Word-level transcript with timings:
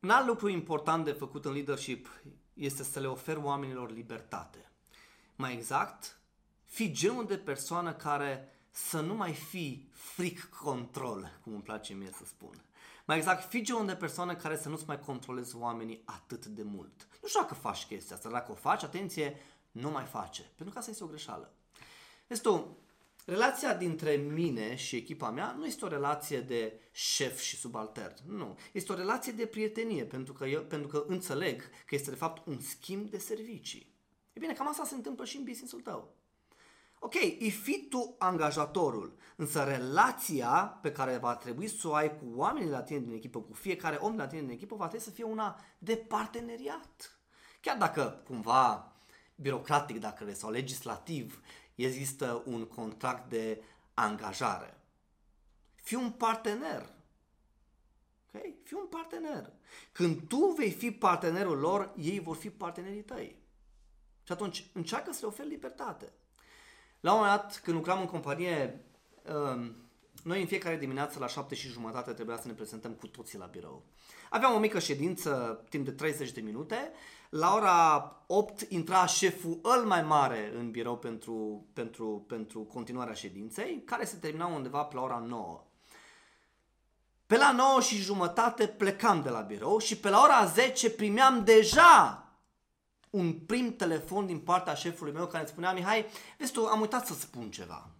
Un 0.00 0.10
alt 0.10 0.26
lucru 0.26 0.48
important 0.48 1.04
de 1.04 1.12
făcut 1.12 1.44
în 1.44 1.52
leadership 1.52 2.08
este 2.54 2.82
să 2.82 3.00
le 3.00 3.06
oferi 3.06 3.38
oamenilor 3.38 3.90
libertate. 3.90 4.70
Mai 5.36 5.52
exact, 5.52 6.20
fi 6.64 6.92
genul 6.92 7.26
de 7.26 7.38
persoană 7.38 7.92
care 7.92 8.52
să 8.70 9.00
nu 9.00 9.14
mai 9.14 9.32
fi 9.32 9.88
fric 9.92 10.44
control, 10.44 11.38
cum 11.42 11.52
îmi 11.52 11.62
place 11.62 11.94
mie 11.94 12.10
să 12.10 12.24
spun. 12.24 12.64
Mai 13.06 13.16
exact, 13.16 13.48
fi 13.48 13.62
genul 13.62 13.86
de 13.86 13.94
persoană 13.94 14.36
care 14.36 14.56
să 14.56 14.68
nu-ți 14.68 14.84
mai 14.86 15.00
controlezi 15.00 15.56
oamenii 15.56 16.02
atât 16.04 16.46
de 16.46 16.62
mult. 16.62 17.08
Nu 17.22 17.28
știu 17.28 17.40
dacă 17.40 17.54
faci 17.54 17.86
chestia 17.86 18.16
asta, 18.16 18.30
dacă 18.30 18.50
o 18.50 18.54
faci, 18.54 18.82
atenție, 18.82 19.40
nu 19.70 19.90
mai 19.90 20.04
face, 20.04 20.42
pentru 20.42 20.72
că 20.72 20.78
asta 20.78 20.90
este 20.90 21.04
o 21.04 21.06
greșeală. 21.06 21.52
Vezi 22.26 22.42
tu, 22.42 22.76
relația 23.28 23.74
dintre 23.74 24.14
mine 24.14 24.74
și 24.74 24.96
echipa 24.96 25.30
mea 25.30 25.54
nu 25.58 25.66
este 25.66 25.84
o 25.84 25.88
relație 25.88 26.40
de 26.40 26.80
șef 26.92 27.40
și 27.40 27.56
subaltern, 27.56 28.14
nu. 28.26 28.58
Este 28.72 28.92
o 28.92 28.94
relație 28.94 29.32
de 29.32 29.46
prietenie, 29.46 30.04
pentru 30.04 30.32
că, 30.32 30.46
eu, 30.46 30.62
pentru 30.62 30.88
că 30.88 31.04
înțeleg 31.08 31.62
că 31.86 31.94
este 31.94 32.10
de 32.10 32.16
fapt 32.16 32.46
un 32.46 32.60
schimb 32.60 33.10
de 33.10 33.18
servicii. 33.18 33.94
E 34.32 34.38
bine, 34.38 34.52
cam 34.52 34.68
asta 34.68 34.84
se 34.84 34.94
întâmplă 34.94 35.24
și 35.24 35.36
în 35.36 35.44
business-ul 35.44 35.80
tău. 35.80 36.14
Ok, 36.98 37.14
îi 37.14 37.50
fi 37.50 37.86
tu 37.88 38.14
angajatorul, 38.18 39.16
însă 39.36 39.64
relația 39.64 40.78
pe 40.82 40.92
care 40.92 41.16
va 41.16 41.36
trebui 41.36 41.68
să 41.68 41.88
o 41.88 41.94
ai 41.94 42.18
cu 42.18 42.24
oamenii 42.34 42.68
de 42.68 42.74
la 42.74 42.82
tine 42.82 42.98
din 42.98 43.12
echipă, 43.12 43.40
cu 43.40 43.52
fiecare 43.52 43.96
om 43.96 44.16
de 44.16 44.22
la 44.22 44.28
tine 44.28 44.40
din 44.40 44.50
echipă, 44.50 44.76
va 44.76 44.86
trebui 44.86 45.04
să 45.04 45.10
fie 45.10 45.24
una 45.24 45.60
de 45.78 45.96
parteneriat. 45.96 47.18
Chiar 47.60 47.76
dacă 47.76 48.22
cumva 48.26 48.92
birocratic, 49.34 49.98
dacă 49.98 50.24
le 50.24 50.34
sau 50.34 50.50
legislativ, 50.50 51.42
există 51.84 52.42
un 52.46 52.66
contract 52.66 53.28
de 53.28 53.62
angajare. 53.94 54.80
Fii 55.74 55.96
un 55.96 56.10
partener. 56.10 56.88
Ok? 58.26 58.42
Fii 58.64 58.76
un 58.76 58.86
partener. 58.86 59.52
Când 59.92 60.28
tu 60.28 60.54
vei 60.56 60.70
fi 60.70 60.90
partenerul 60.90 61.58
lor, 61.58 61.94
ei 61.96 62.20
vor 62.20 62.36
fi 62.36 62.50
partenerii 62.50 63.02
tăi. 63.02 63.36
Și 64.22 64.32
atunci 64.32 64.66
încearcă 64.72 65.12
să 65.12 65.18
le 65.20 65.26
oferi 65.26 65.48
libertate. 65.48 66.12
La 67.00 67.12
un 67.12 67.18
moment 67.18 67.40
dat, 67.40 67.60
când 67.60 67.76
lucram 67.76 68.00
în 68.00 68.06
companie, 68.06 68.84
um, 69.32 69.76
noi 70.24 70.40
în 70.40 70.46
fiecare 70.46 70.76
dimineață 70.76 71.18
la 71.18 71.26
șapte 71.26 71.54
și 71.54 71.68
jumătate 71.68 72.12
trebuia 72.12 72.36
să 72.36 72.46
ne 72.46 72.52
prezentăm 72.52 72.92
cu 72.92 73.06
toții 73.06 73.38
la 73.38 73.46
birou. 73.46 73.84
Aveam 74.30 74.54
o 74.54 74.58
mică 74.58 74.78
ședință 74.78 75.64
timp 75.68 75.84
de 75.84 75.90
30 75.90 76.32
de 76.32 76.40
minute. 76.40 76.92
La 77.28 77.54
ora 77.54 78.16
8 78.26 78.60
intra 78.68 79.06
șeful 79.06 79.58
îl 79.62 79.84
mai 79.84 80.02
mare 80.02 80.52
în 80.54 80.70
birou 80.70 80.98
pentru, 80.98 81.66
pentru, 81.72 82.24
pentru 82.28 82.60
continuarea 82.60 83.14
ședinței, 83.14 83.82
care 83.84 84.04
se 84.04 84.16
termina 84.16 84.46
undeva 84.46 84.82
pe 84.82 84.94
la 84.94 85.02
ora 85.02 85.24
9. 85.26 85.64
Pe 87.26 87.36
la 87.36 87.52
9 87.52 87.80
și 87.80 87.96
jumătate 87.96 88.66
plecam 88.66 89.22
de 89.22 89.28
la 89.28 89.40
birou 89.40 89.78
și 89.78 89.96
pe 89.96 90.08
la 90.08 90.20
ora 90.22 90.44
10 90.44 90.90
primeam 90.90 91.44
deja 91.44 92.22
un 93.10 93.32
prim 93.32 93.76
telefon 93.76 94.26
din 94.26 94.38
partea 94.38 94.74
șefului 94.74 95.12
meu 95.12 95.26
care 95.26 95.38
îmi 95.38 95.48
spunea, 95.48 95.72
Mihai, 95.72 96.06
vezi 96.38 96.52
tu, 96.52 96.66
am 96.66 96.80
uitat 96.80 97.06
să 97.06 97.14
spun 97.14 97.50
ceva. 97.50 97.90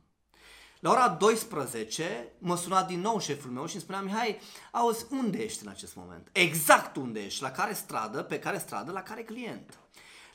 La 0.81 0.91
ora 0.91 1.09
12 1.09 2.33
mă 2.39 2.57
suna 2.57 2.83
din 2.83 3.01
nou 3.01 3.21
șeful 3.21 3.51
meu 3.51 3.67
și 3.67 3.75
îmi 3.75 3.83
spunea, 3.83 4.01
Mihai, 4.01 4.41
auzi, 4.73 5.07
unde 5.11 5.39
ești 5.39 5.65
în 5.65 5.71
acest 5.71 5.97
moment? 5.97 6.29
Exact 6.33 6.97
unde 6.97 7.21
ești, 7.21 7.43
la 7.43 7.51
care 7.51 7.73
stradă, 7.73 8.23
pe 8.23 8.39
care 8.39 8.59
stradă, 8.59 8.93
la 8.93 9.03
care 9.03 9.23
client. 9.23 9.79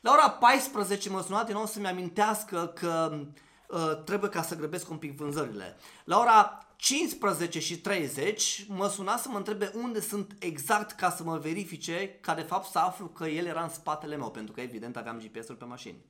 La 0.02 0.12
ora 0.12 0.30
14 0.30 1.10
mă 1.10 1.22
suna 1.22 1.44
din 1.44 1.54
nou 1.56 1.66
să-mi 1.66 1.88
amintească 1.88 2.72
că 2.76 3.20
uh, 3.68 4.04
trebuie 4.06 4.30
ca 4.30 4.42
să 4.42 4.56
grăbesc 4.56 4.90
un 4.90 4.98
pic 4.98 5.16
vânzările. 5.18 5.78
La 6.04 6.20
ora 6.20 6.68
15 6.76 7.60
și 7.60 7.78
30 7.78 8.66
mă 8.68 8.88
suna 8.88 9.18
să 9.18 9.30
mă 9.30 9.38
întrebe 9.38 9.72
unde 9.76 10.02
sunt 10.02 10.36
exact 10.40 10.92
ca 10.92 11.10
să 11.10 11.24
mă 11.24 11.38
verifice 11.38 12.18
ca 12.22 12.34
de 12.34 12.42
fapt 12.42 12.72
să 12.72 12.80
aflu 12.80 13.06
că 13.06 13.26
el 13.26 13.46
era 13.46 13.64
în 13.64 13.70
spatele 13.70 14.16
meu, 14.16 14.32
pentru 14.32 14.54
că 14.54 14.62
evident 14.62 14.98
aveam 14.98 15.18
GPS-ul 15.18 15.56
pe 15.56 15.66
mașini. 15.66 16.06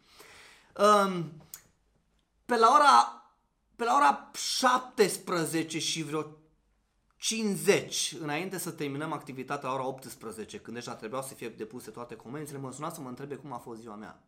Um, 0.77 1.31
pe 2.45 2.57
la 2.57 2.71
ora 2.73 3.22
pe 3.83 3.89
la 3.89 3.95
ora 3.95 4.31
17 4.33 5.79
și 5.79 6.03
vreo 6.03 6.37
50, 7.17 8.15
înainte 8.19 8.57
să 8.57 8.71
terminăm 8.71 9.13
activitatea 9.13 9.69
la 9.69 9.75
ora 9.75 9.87
18, 9.87 10.59
când 10.59 10.75
deja 10.75 10.95
trebuiau 10.95 11.23
să 11.23 11.33
fie 11.33 11.49
depuse 11.49 11.91
toate 11.91 12.15
comenzile, 12.15 12.57
mă 12.57 12.71
suna 12.71 12.91
să 12.91 13.01
mă 13.01 13.09
întrebe 13.09 13.35
cum 13.35 13.53
a 13.53 13.57
fost 13.57 13.81
ziua 13.81 13.95
mea. 13.95 14.23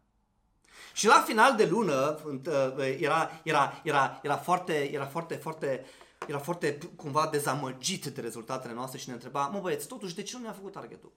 Și 0.93 1.07
la 1.07 1.23
final 1.25 1.55
de 1.55 1.65
lună 1.65 2.19
uh, 2.25 2.97
era, 2.99 3.41
era, 3.43 3.81
era, 3.83 4.19
era 4.23 4.37
foarte, 4.37 4.93
era 4.93 5.05
foarte, 5.05 5.35
foarte, 5.35 5.85
era 6.27 6.39
foarte 6.39 6.77
cumva 6.95 7.27
dezamăgit 7.31 8.05
de 8.05 8.21
rezultatele 8.21 8.73
noastre 8.73 8.99
și 8.99 9.07
ne 9.07 9.13
întreba, 9.13 9.47
mă 9.47 9.59
băieți, 9.59 9.87
totuși 9.87 10.15
de 10.15 10.23
ce 10.23 10.37
nu 10.37 10.43
ne-a 10.43 10.53
făcut 10.53 10.71
targetul? 10.71 11.11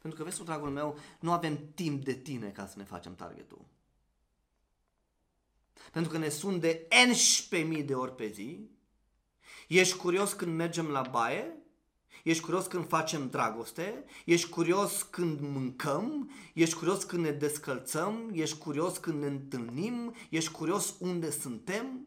Pentru 0.00 0.18
că, 0.18 0.24
vezi 0.24 0.38
tu, 0.38 0.44
dragul 0.44 0.70
meu, 0.70 0.98
nu 1.20 1.32
avem 1.32 1.58
timp 1.74 2.04
de 2.04 2.12
tine 2.12 2.48
ca 2.48 2.66
să 2.66 2.74
ne 2.76 2.84
facem 2.84 3.14
targetul. 3.14 3.60
Pentru 5.92 6.12
că 6.12 6.18
ne 6.18 6.28
sun 6.28 6.60
de 6.60 6.88
11.000 7.78 7.84
de 7.84 7.94
ori 7.94 8.14
pe 8.14 8.28
zi. 8.28 8.70
Ești 9.68 9.96
curios 9.96 10.32
când 10.32 10.54
mergem 10.54 10.88
la 10.88 11.02
baie? 11.10 11.56
Ești 12.22 12.42
curios 12.42 12.66
când 12.66 12.88
facem 12.88 13.28
dragoste? 13.28 14.04
Ești 14.24 14.48
curios 14.48 15.02
când 15.02 15.40
mâncăm? 15.40 16.30
Ești 16.54 16.74
curios 16.74 17.04
când 17.04 17.24
ne 17.24 17.30
descălțăm? 17.30 18.30
Ești 18.32 18.58
curios 18.58 18.98
când 18.98 19.20
ne 19.20 19.26
întâlnim? 19.26 20.14
Ești 20.30 20.50
curios 20.50 20.94
unde 20.98 21.30
suntem? 21.30 22.06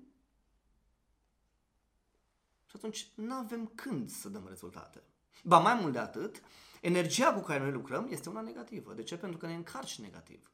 Și 2.66 2.76
atunci 2.76 3.12
nu 3.16 3.34
avem 3.34 3.72
când 3.76 4.10
să 4.10 4.30
dăm 4.30 4.46
rezultate. 4.48 5.04
Ba 5.44 5.60
mai 5.60 5.74
mult 5.74 5.94
de 5.94 6.00
atât, 6.00 6.42
energia 6.82 7.34
cu 7.34 7.42
care 7.42 7.60
noi 7.60 7.72
lucrăm 7.72 8.08
este 8.10 8.30
una 8.30 8.42
negativă. 8.42 8.94
De 8.94 9.04
ce? 9.04 9.18
Pentru 9.18 9.38
că 9.38 9.46
ne 9.46 9.54
încarci 9.54 10.00
negativ. 10.00 10.52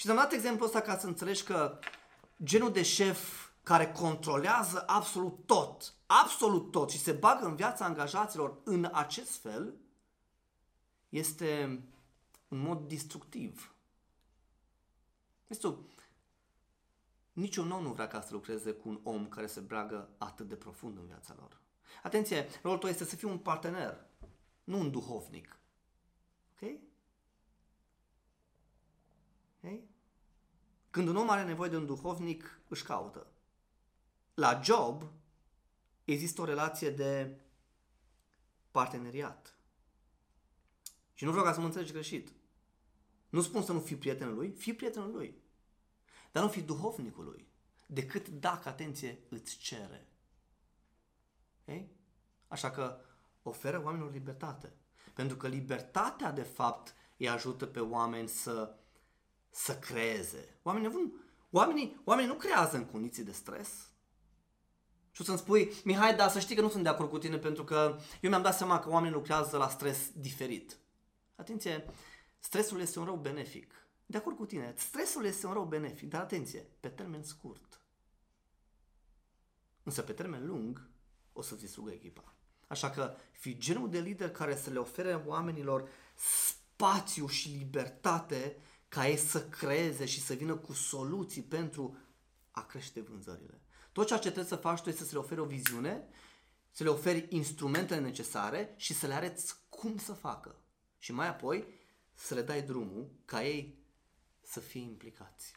Și 0.00 0.10
am 0.10 0.16
dat 0.16 0.32
exemplu 0.32 0.64
ăsta 0.64 0.80
ca 0.80 0.98
să 0.98 1.06
înțelegi 1.06 1.42
că 1.42 1.78
genul 2.42 2.72
de 2.72 2.82
șef 2.82 3.50
care 3.62 3.92
controlează 3.92 4.84
absolut 4.86 5.46
tot, 5.46 5.94
absolut 6.06 6.70
tot 6.70 6.90
și 6.90 6.98
se 6.98 7.12
bagă 7.12 7.46
în 7.46 7.54
viața 7.54 7.84
angajaților 7.84 8.60
în 8.64 8.88
acest 8.92 9.40
fel, 9.40 9.74
este 11.08 11.80
un 12.48 12.58
mod 12.58 12.88
destructiv. 12.88 13.74
Este 15.46 15.74
niciun 17.32 17.70
om 17.70 17.82
nu 17.82 17.92
vrea 17.92 18.08
ca 18.08 18.20
să 18.20 18.32
lucreze 18.32 18.72
cu 18.72 18.88
un 18.88 19.00
om 19.02 19.28
care 19.28 19.46
se 19.46 19.60
bragă 19.60 20.08
atât 20.18 20.48
de 20.48 20.56
profund 20.56 20.98
în 20.98 21.06
viața 21.06 21.34
lor. 21.38 21.60
Atenție, 22.02 22.48
rolul 22.62 22.78
tău 22.78 22.88
este 22.88 23.04
să 23.04 23.16
fii 23.16 23.28
un 23.28 23.38
partener, 23.38 24.06
nu 24.64 24.78
un 24.78 24.90
duhovnic. 24.90 25.58
Ok? 26.52 26.62
Okay? 26.62 26.89
Când 31.00 31.12
un 31.12 31.18
om 31.18 31.30
are 31.30 31.44
nevoie 31.44 31.70
de 31.70 31.76
un 31.76 31.86
duhovnic, 31.86 32.60
își 32.68 32.82
caută. 32.82 33.26
La 34.34 34.60
job 34.64 35.04
există 36.04 36.40
o 36.40 36.44
relație 36.44 36.90
de 36.90 37.40
parteneriat. 38.70 39.58
Și 41.14 41.24
nu 41.24 41.30
vreau 41.30 41.44
ca 41.44 41.52
să 41.52 41.60
mă 41.60 41.66
înțelegi 41.66 41.92
greșit. 41.92 42.32
Nu 43.28 43.40
spun 43.40 43.62
să 43.62 43.72
nu 43.72 43.80
fii 43.80 43.96
prietenul 43.96 44.34
lui, 44.34 44.50
fii 44.50 44.74
prietenul 44.74 45.12
lui. 45.12 45.42
Dar 46.32 46.42
nu 46.42 46.48
fii 46.48 46.62
duhovnicul 46.62 47.24
lui. 47.24 47.48
Decât 47.86 48.28
dacă, 48.28 48.68
atenție, 48.68 49.18
îți 49.28 49.56
cere. 49.56 50.08
Okay? 51.62 51.90
Așa 52.48 52.70
că 52.70 53.00
oferă 53.42 53.82
oamenilor 53.84 54.12
libertate. 54.12 54.72
Pentru 55.14 55.36
că 55.36 55.48
libertatea, 55.48 56.32
de 56.32 56.42
fapt, 56.42 56.94
îi 57.16 57.28
ajută 57.28 57.66
pe 57.66 57.80
oameni 57.80 58.28
să 58.28 58.74
să 59.50 59.78
creeze. 59.78 60.58
Oamenii, 60.62 60.88
nu, 60.88 61.14
oamenii, 61.50 62.00
oamenii 62.04 62.30
nu 62.30 62.36
creează 62.36 62.76
în 62.76 62.84
condiții 62.84 63.24
de 63.24 63.32
stres. 63.32 63.90
Și 65.10 65.20
o 65.20 65.24
să-mi 65.24 65.38
spui, 65.38 65.72
Mihai, 65.84 66.16
dar 66.16 66.30
să 66.30 66.40
știi 66.40 66.54
că 66.56 66.60
nu 66.60 66.68
sunt 66.68 66.82
de 66.82 66.88
acord 66.88 67.10
cu 67.10 67.18
tine 67.18 67.38
pentru 67.38 67.64
că 67.64 67.98
eu 68.20 68.30
mi-am 68.30 68.42
dat 68.42 68.56
seama 68.56 68.78
că 68.78 68.88
oamenii 68.88 69.14
lucrează 69.14 69.56
la 69.56 69.68
stres 69.68 70.10
diferit. 70.14 70.78
Atenție, 71.36 71.84
stresul 72.38 72.80
este 72.80 72.98
un 72.98 73.04
rău 73.04 73.16
benefic. 73.16 73.74
De 74.06 74.16
acord 74.16 74.36
cu 74.36 74.46
tine, 74.46 74.74
stresul 74.76 75.24
este 75.24 75.46
un 75.46 75.52
rău 75.52 75.64
benefic, 75.64 76.08
dar 76.08 76.20
atenție, 76.20 76.66
pe 76.80 76.88
termen 76.88 77.22
scurt. 77.22 77.80
Însă 79.82 80.02
pe 80.02 80.12
termen 80.12 80.46
lung 80.46 80.88
o 81.32 81.42
să-ți 81.42 81.60
distrugă 81.60 81.90
echipa. 81.90 82.34
Așa 82.66 82.90
că 82.90 83.14
fii 83.32 83.58
genul 83.58 83.90
de 83.90 84.00
lider 84.00 84.30
care 84.30 84.56
să 84.56 84.70
le 84.70 84.78
ofere 84.78 85.14
oamenilor 85.14 85.88
spațiu 86.14 87.26
și 87.26 87.48
libertate 87.48 88.56
ca 88.90 89.08
ei 89.08 89.16
să 89.16 89.48
creeze 89.48 90.04
și 90.04 90.20
să 90.20 90.34
vină 90.34 90.56
cu 90.56 90.72
soluții 90.72 91.42
pentru 91.42 91.96
a 92.50 92.64
crește 92.64 93.00
vânzările. 93.00 93.60
Tot 93.92 94.06
ceea 94.06 94.18
ce 94.18 94.24
trebuie 94.24 94.52
să 94.52 94.56
faci 94.56 94.80
tu 94.80 94.88
este 94.88 95.04
să 95.04 95.12
le 95.12 95.18
oferi 95.18 95.40
o 95.40 95.44
viziune, 95.44 96.08
să 96.70 96.82
le 96.82 96.88
oferi 96.88 97.26
instrumentele 97.28 98.00
necesare 98.00 98.74
și 98.76 98.94
să 98.94 99.06
le 99.06 99.14
arăți 99.14 99.54
cum 99.68 99.98
să 99.98 100.12
facă. 100.12 100.62
Și 100.98 101.12
mai 101.12 101.28
apoi 101.28 101.66
să 102.14 102.34
le 102.34 102.42
dai 102.42 102.62
drumul 102.62 103.10
ca 103.24 103.44
ei 103.44 103.78
să 104.40 104.60
fie 104.60 104.80
implicați. 104.80 105.54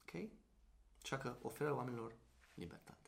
Ok? 0.00 0.30
Așa 1.02 1.18
că 1.18 1.36
oferă 1.42 1.74
oamenilor 1.74 2.16
libertate. 2.54 2.99